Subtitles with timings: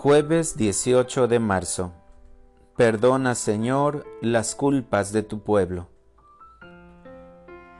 [0.00, 1.92] Jueves 18 de marzo.
[2.76, 5.88] Perdona, Señor, las culpas de tu pueblo.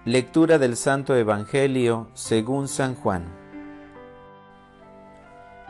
[0.05, 3.25] Lectura del Santo Evangelio según San Juan.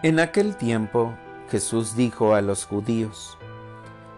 [0.03, 1.13] En aquel tiempo
[1.51, 3.37] Jesús dijo a los judíos,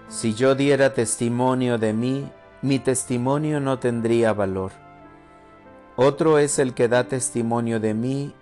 [0.06, 2.30] Si yo diera testimonio de mí,
[2.62, 4.70] mi testimonio no tendría valor.
[5.96, 8.32] Otro es el que da testimonio de mí,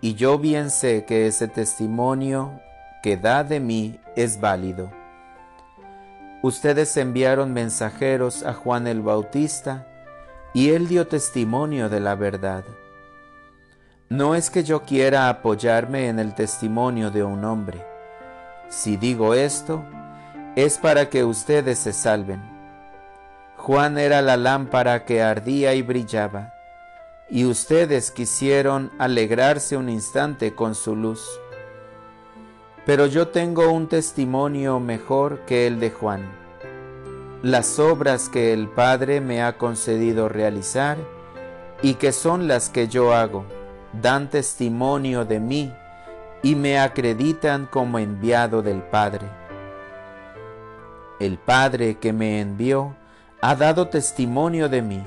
[0.00, 2.60] y yo bien sé que ese testimonio
[3.02, 4.90] que da de mí es válido.
[6.42, 9.86] Ustedes enviaron mensajeros a Juan el Bautista,
[10.54, 12.64] y él dio testimonio de la verdad.
[14.08, 17.84] No es que yo quiera apoyarme en el testimonio de un hombre.
[18.68, 19.84] Si digo esto,
[20.54, 22.42] es para que ustedes se salven.
[23.56, 26.52] Juan era la lámpara que ardía y brillaba,
[27.30, 31.24] y ustedes quisieron alegrarse un instante con su luz.
[32.84, 36.28] Pero yo tengo un testimonio mejor que el de Juan.
[37.40, 40.98] Las obras que el Padre me ha concedido realizar
[41.80, 43.44] y que son las que yo hago,
[43.92, 45.72] dan testimonio de mí
[46.42, 49.28] y me acreditan como enviado del Padre.
[51.20, 52.96] El Padre que me envió
[53.40, 55.04] ha dado testimonio de mí.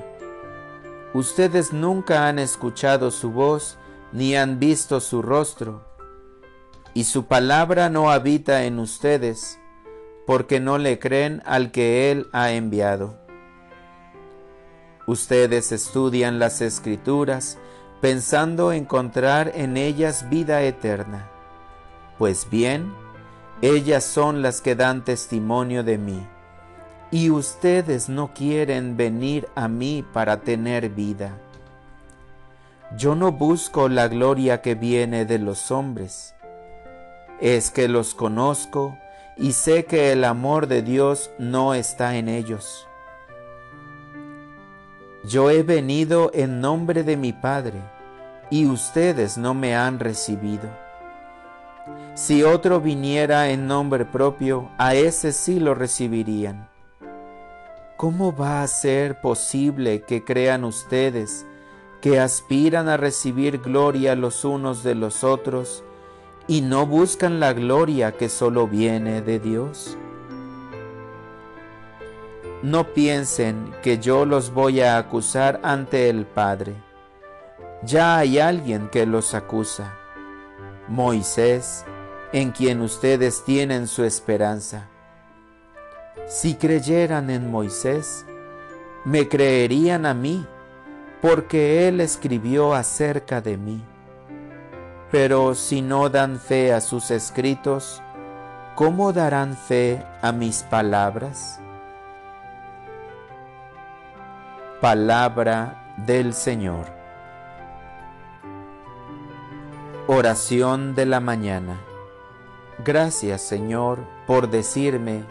[1.13, 3.77] Ustedes nunca han escuchado su voz
[4.13, 5.94] ni han visto su rostro
[6.95, 9.59] y su palabra no habita en ustedes,
[10.25, 13.19] porque no le creen al que Él ha enviado.
[15.05, 17.59] Ustedes estudian las escrituras
[17.99, 21.29] pensando encontrar en ellas vida eterna.
[22.17, 22.93] Pues bien,
[23.61, 26.25] ellas son las que dan testimonio de mí,
[27.11, 31.37] y ustedes no quieren venir a mí para tener vida.
[32.97, 36.34] Yo no busco la gloria que viene de los hombres,
[37.39, 38.97] es que los conozco
[39.37, 42.87] y sé que el amor de Dios no está en ellos.
[45.23, 47.81] Yo he venido en nombre de mi Padre,
[48.49, 50.69] y ustedes no me han recibido.
[52.13, 56.69] Si otro viniera en nombre propio, a ese sí lo recibirían.
[57.97, 61.45] ¿Cómo va a ser posible que crean ustedes
[62.01, 65.83] que aspiran a recibir gloria los unos de los otros
[66.47, 69.97] y no buscan la gloria que solo viene de Dios?
[72.61, 76.75] No piensen que yo los voy a acusar ante el Padre.
[77.83, 79.93] Ya hay alguien que los acusa,
[80.87, 81.85] Moisés,
[82.31, 84.89] en quien ustedes tienen su esperanza.
[86.27, 88.25] Si creyeran en Moisés,
[89.03, 90.45] me creerían a mí,
[91.21, 93.83] porque él escribió acerca de mí.
[95.11, 98.01] Pero si no dan fe a sus escritos,
[98.75, 101.59] ¿cómo darán fe a mis palabras?
[104.81, 106.85] Palabra del Señor.
[110.07, 111.81] Oración de la mañana.
[112.83, 115.23] Gracias Señor por decirme,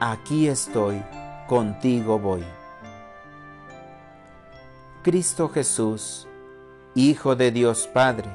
[0.00, 1.02] aquí estoy,
[1.46, 2.44] contigo voy.
[5.02, 6.26] Cristo Jesús,
[6.94, 8.30] Hijo de Dios Padre,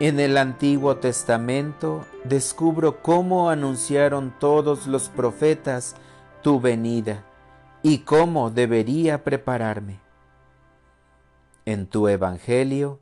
[0.00, 5.94] en el Antiguo Testamento descubro cómo anunciaron todos los profetas
[6.42, 7.24] tu venida
[7.82, 10.00] y cómo debería prepararme.
[11.64, 13.00] En tu Evangelio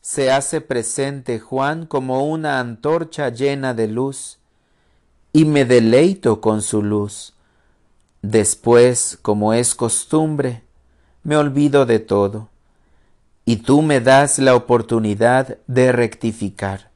[0.00, 4.38] se hace presente Juan como una antorcha llena de luz,
[5.32, 7.34] y me deleito con su luz.
[8.22, 10.62] Después, como es costumbre,
[11.24, 12.48] me olvido de todo
[13.48, 16.90] y tú me das la oportunidad de rectificar,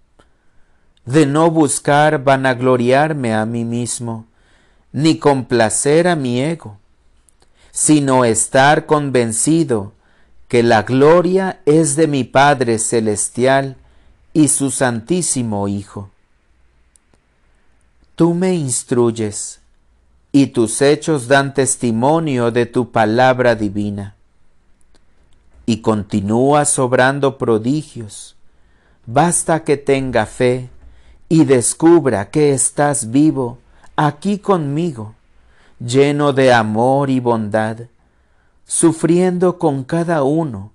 [1.06, 4.26] de no buscar vanagloriarme a mí mismo,
[4.92, 6.76] ni complacer a mi ego,
[7.70, 9.92] sino estar convencido
[10.48, 13.76] que la gloria es de mi Padre Celestial
[14.32, 16.10] y su Santísimo Hijo.
[18.16, 19.60] Tú me instruyes,
[20.32, 24.16] y tus hechos dan testimonio de tu palabra divina
[25.70, 28.36] y continúa sobrando prodigios.
[29.06, 30.68] Basta que tenga fe
[31.28, 33.58] y descubra que estás vivo
[33.94, 35.14] aquí conmigo,
[35.78, 37.82] lleno de amor y bondad,
[38.64, 40.72] sufriendo con cada uno,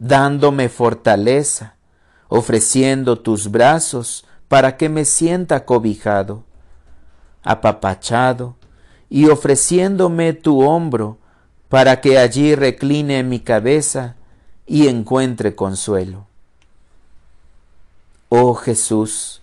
[0.00, 1.76] dándome fortaleza,
[2.26, 6.42] ofreciendo tus brazos para que me sienta cobijado,
[7.44, 8.56] apapachado,
[9.08, 11.18] y ofreciéndome tu hombro
[11.68, 14.16] para que allí recline mi cabeza
[14.66, 16.26] y encuentre consuelo.
[18.28, 19.42] Oh Jesús,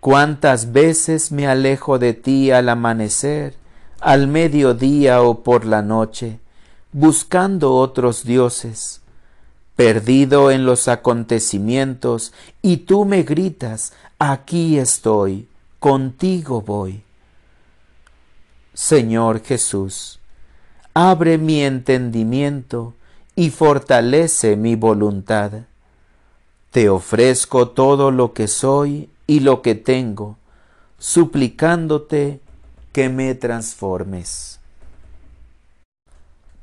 [0.00, 3.56] Cuántas veces me alejo de ti al amanecer,
[4.00, 6.38] al mediodía o por la noche,
[6.92, 9.00] buscando otros dioses,
[9.74, 15.48] perdido en los acontecimientos, y tú me gritas, aquí estoy,
[15.80, 17.02] contigo voy.
[18.72, 20.20] Señor Jesús,
[21.00, 22.92] abre mi entendimiento
[23.36, 25.52] y fortalece mi voluntad.
[26.72, 30.38] Te ofrezco todo lo que soy y lo que tengo,
[30.98, 32.40] suplicándote
[32.90, 34.58] que me transformes.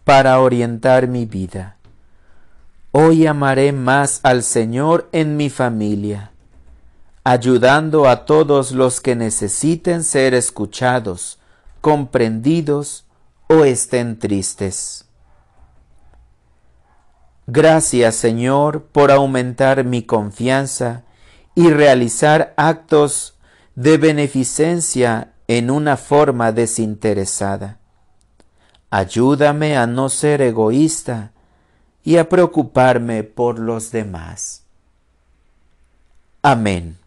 [0.04, 1.78] Para orientar mi vida,
[2.92, 6.32] hoy amaré más al Señor en mi familia,
[7.24, 11.40] ayudando a todos los que necesiten ser escuchados,
[11.80, 13.05] comprendidos
[13.48, 15.06] o estén tristes.
[17.48, 21.04] Gracias Señor por aumentar mi confianza
[21.54, 23.38] y realizar actos
[23.76, 27.78] de beneficencia en una forma desinteresada.
[28.90, 31.32] Ayúdame a no ser egoísta
[32.04, 34.64] y a preocuparme por los demás.
[36.42, 36.98] Amén.